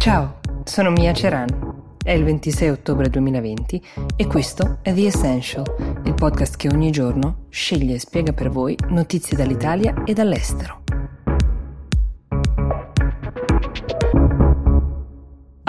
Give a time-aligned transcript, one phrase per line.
[0.00, 1.96] Ciao, sono Mia Ceran.
[2.02, 3.84] È il 26 ottobre 2020
[4.16, 8.74] e questo è The Essential, il podcast che ogni giorno sceglie e spiega per voi
[8.88, 10.79] notizie dall'Italia e dall'estero.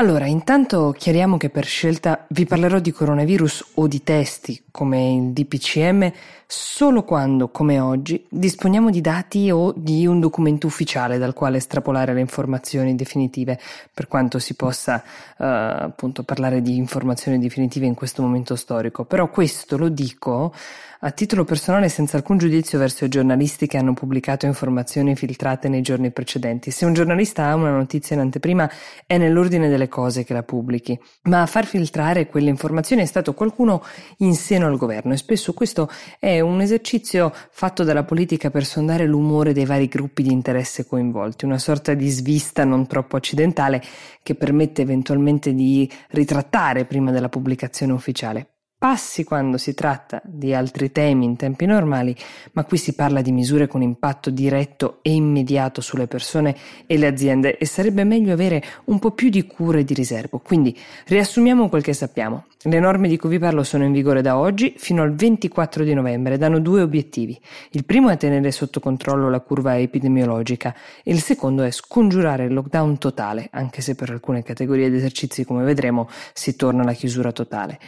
[0.00, 5.32] Allora, intanto chiariamo che per scelta vi parlerò di coronavirus o di testi, come il
[5.32, 6.10] DPCM,
[6.46, 12.14] solo quando, come oggi, disponiamo di dati o di un documento ufficiale dal quale estrapolare
[12.14, 13.60] le informazioni definitive,
[13.92, 19.04] per quanto si possa uh, appunto parlare di informazioni definitive in questo momento storico.
[19.04, 20.54] Però questo lo dico
[21.02, 25.80] a titolo personale senza alcun giudizio verso i giornalisti che hanno pubblicato informazioni filtrate nei
[25.80, 26.70] giorni precedenti.
[26.70, 28.70] Se un giornalista ha una notizia in anteprima
[29.06, 33.34] è nell'ordine delle cose che la pubblichi, ma a far filtrare quelle informazioni è stato
[33.34, 33.84] qualcuno
[34.18, 39.04] in seno al governo e spesso questo è un esercizio fatto dalla politica per sondare
[39.04, 43.82] l'umore dei vari gruppi di interesse coinvolti, una sorta di svista non troppo accidentale
[44.22, 50.90] che permette eventualmente di ritrattare prima della pubblicazione ufficiale passi quando si tratta di altri
[50.90, 52.16] temi in tempi normali,
[52.52, 56.56] ma qui si parla di misure con impatto diretto e immediato sulle persone
[56.86, 60.38] e le aziende e sarebbe meglio avere un po' più di cura e di riservo.
[60.38, 60.74] Quindi
[61.08, 62.46] riassumiamo quel che sappiamo.
[62.62, 65.92] Le norme di cui vi parlo sono in vigore da oggi fino al 24 di
[65.92, 67.38] novembre ed hanno due obiettivi.
[67.72, 72.54] Il primo è tenere sotto controllo la curva epidemiologica e il secondo è scongiurare il
[72.54, 77.30] lockdown totale, anche se per alcune categorie di esercizi, come vedremo, si torna alla chiusura
[77.30, 77.78] totale.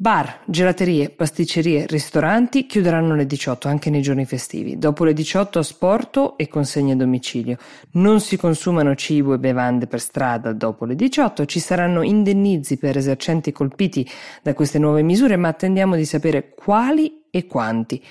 [0.00, 4.78] Bar, gelaterie, pasticcerie, ristoranti chiuderanno alle 18 anche nei giorni festivi.
[4.78, 7.58] Dopo le 18 asporto e consegne a domicilio.
[7.90, 11.44] Non si consumano cibo e bevande per strada dopo le 18.
[11.44, 14.08] Ci saranno indennizi per esercenti colpiti
[14.42, 18.02] da queste nuove misure, ma attendiamo di sapere quali e quanti.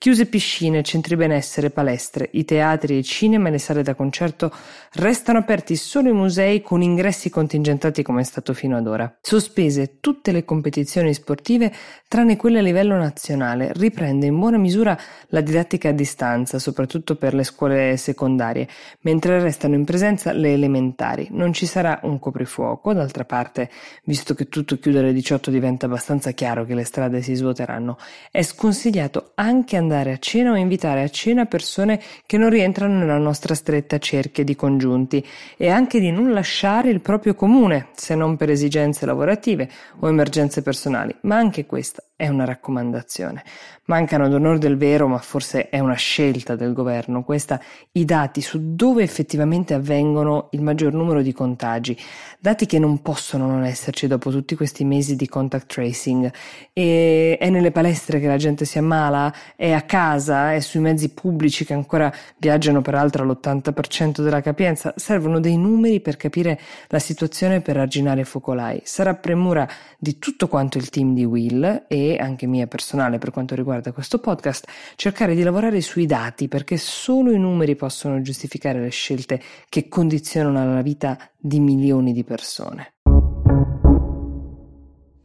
[0.00, 4.54] Chiuse piscine, centri benessere, palestre, i teatri, i cinema e le sale da concerto
[4.92, 9.12] restano aperti solo i musei con ingressi contingentati come è stato fino ad ora.
[9.20, 11.72] Sospese tutte le competizioni sportive
[12.06, 13.72] tranne quelle a livello nazionale.
[13.74, 14.96] Riprende in buona misura
[15.30, 18.68] la didattica a distanza, soprattutto per le scuole secondarie,
[19.00, 21.26] mentre restano in presenza le elementari.
[21.32, 23.68] Non ci sarà un coprifuoco, d'altra parte,
[24.04, 27.98] visto che tutto chiude alle 18 diventa abbastanza chiaro che le strade si svuoteranno.
[28.30, 32.98] È sconsigliato anche andare andare a cena o invitare a cena persone che non rientrano
[32.98, 35.24] nella nostra stretta cerchia di congiunti
[35.56, 39.68] e anche di non lasciare il proprio comune, se non per esigenze lavorative
[40.00, 43.44] o emergenze personali, ma anche questa è una raccomandazione.
[43.84, 47.60] Mancano ad onore del vero, ma forse è una scelta del governo, questa,
[47.92, 51.96] i dati su dove effettivamente avvengono il maggior numero di contagi,
[52.40, 56.32] dati che non possono non esserci dopo tutti questi mesi di contact tracing.
[56.72, 61.10] E è nelle palestre che la gente si ammala, è a casa, è sui mezzi
[61.10, 64.92] pubblici che ancora viaggiano peraltro all'80% della capienza.
[64.96, 66.58] Servono dei numeri per capire
[66.88, 68.80] la situazione per arginare focolai.
[68.82, 73.54] Sarà premura di tutto quanto il team di Will e anche mia personale per quanto
[73.54, 78.90] riguarda questo podcast, cercare di lavorare sui dati perché solo i numeri possono giustificare le
[78.90, 82.94] scelte che condizionano la vita di milioni di persone.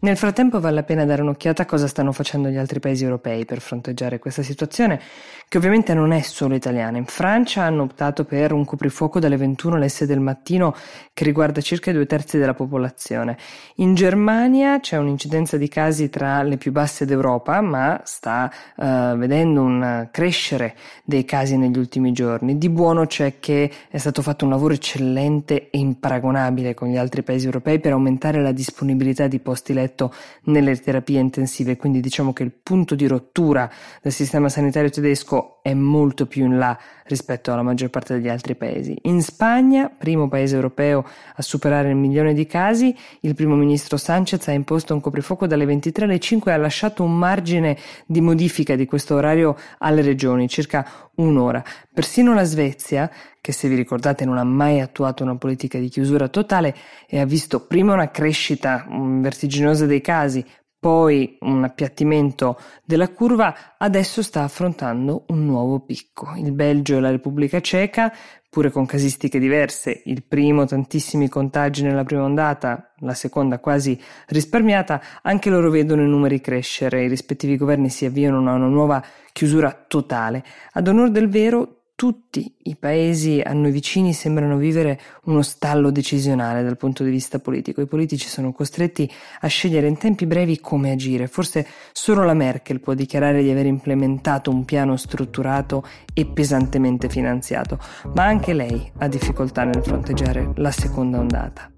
[0.03, 3.45] Nel frattempo vale la pena dare un'occhiata a cosa stanno facendo gli altri paesi europei
[3.45, 4.99] per fronteggiare questa situazione,
[5.47, 6.97] che ovviamente non è solo italiana.
[6.97, 10.75] In Francia hanno optato per un coprifuoco dalle 21 alle 6 del mattino
[11.13, 13.37] che riguarda circa due terzi della popolazione.
[13.75, 19.61] In Germania c'è un'incidenza di casi tra le più basse d'Europa, ma sta uh, vedendo
[19.61, 20.75] un crescere
[21.05, 22.57] dei casi negli ultimi giorni.
[22.57, 27.23] Di buono c'è che è stato fatto un lavoro eccellente e imparagonabile con gli altri
[27.23, 30.13] paesi europei per aumentare la disponibilità di posti letto letto
[30.45, 33.71] nelle terapie intensive, quindi diciamo che il punto di rottura
[34.01, 38.53] del sistema sanitario tedesco è molto più in là rispetto alla maggior parte degli altri
[38.53, 38.97] paesi.
[39.03, 44.45] In Spagna, primo paese europeo a superare il milione di casi, il primo ministro Sanchez
[44.49, 48.75] ha imposto un coprifuoco dalle 23 alle 5 e ha lasciato un margine di modifica
[48.75, 50.85] di questo orario alle regioni, circa
[51.15, 51.63] un'ora.
[51.93, 53.09] Persino la Svezia,
[53.39, 56.75] che se vi ricordate non ha mai attuato una politica di chiusura totale
[57.07, 60.45] e ha visto prima una crescita vertiginosa dei casi,
[60.83, 66.33] poi un appiattimento della curva, adesso sta affrontando un nuovo picco.
[66.35, 68.13] Il Belgio e la Repubblica Ceca,
[68.49, 73.97] pure con casistiche diverse, il primo tantissimi contagi nella prima ondata, la seconda quasi
[74.27, 79.01] risparmiata, anche loro vedono i numeri crescere, i rispettivi governi si avviano a una nuova
[79.31, 80.43] chiusura totale.
[80.73, 86.61] Ad onor del vero, tutti i paesi a noi vicini sembrano vivere uno stallo decisionale
[86.61, 87.79] dal punto di vista politico.
[87.79, 89.09] I politici sono costretti
[89.39, 91.27] a scegliere in tempi brevi come agire.
[91.27, 97.79] Forse solo la Merkel può dichiarare di aver implementato un piano strutturato e pesantemente finanziato,
[98.15, 101.71] ma anche lei ha difficoltà nel fronteggiare la seconda ondata.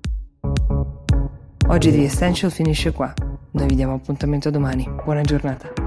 [1.67, 3.13] Oggi The Essential finisce qua.
[3.51, 4.89] Noi vi diamo appuntamento domani.
[5.03, 5.84] Buona giornata.